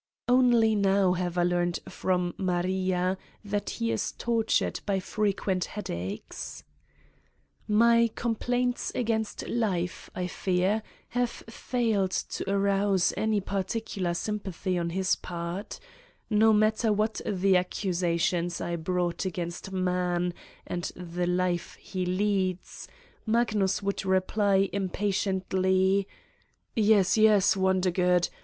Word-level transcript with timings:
Only 0.27 0.73
now 0.73 1.13
have 1.13 1.37
I 1.37 1.43
learned 1.43 1.79
from 1.87 2.33
Maria 2.39 3.19
that 3.45 3.69
he 3.77 3.91
is 3.91 4.13
tortured 4.13 4.79
by 4.83 4.99
frequent 4.99 5.65
headaches. 5.65 6.63
My 7.67 8.09
complaints 8.15 8.91
against 8.95 9.47
life, 9.47 10.09
I 10.15 10.25
fear, 10.25 10.81
have 11.09 11.29
failed 11.29 12.09
to 12.09 12.49
arouse 12.49 13.13
any 13.15 13.41
particular 13.41 14.15
sympathy 14.15 14.75
on 14.75 14.89
his 14.89 15.15
part: 15.17 15.79
No 16.31 16.51
matter 16.51 16.91
what 16.91 17.21
the 17.23 17.55
accusations 17.55 18.59
I 18.59 18.77
brought 18.77 19.23
against 19.25 19.71
man 19.71 20.33
and 20.65 20.85
the 20.95 21.27
life 21.27 21.75
he 21.75 22.07
leads, 22.07 22.87
Magnus 23.27 23.83
would 23.83 24.03
reply 24.03 24.67
impatiently: 24.73 26.07
"Yes, 26.75 27.19
yes, 27.19 27.55
Wondergood. 27.55 28.29